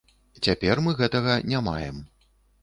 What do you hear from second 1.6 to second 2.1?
маем.